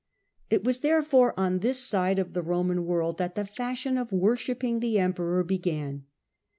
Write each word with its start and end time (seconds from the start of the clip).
It 0.49 0.63
was, 0.63 0.79
therefore, 0.79 1.39
on 1.39 1.59
this 1.59 1.77
side 1.77 2.17
of 2.17 2.33
the 2.33 2.41
Roman 2.41 2.85
world 2.87 3.19
that 3.19 3.35
the 3.35 3.45
fashion 3.45 3.99
of 3.99 4.11
worshipping 4.11 4.79
the 4.79 4.97
Emperor 4.97 5.43
began. 5.43 6.05